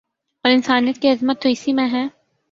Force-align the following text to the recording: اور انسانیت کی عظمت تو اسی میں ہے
اور 0.45 0.51
انسانیت 0.51 1.01
کی 1.01 1.09
عظمت 1.09 1.41
تو 1.41 1.49
اسی 1.49 1.73
میں 1.73 1.87
ہے 1.89 2.05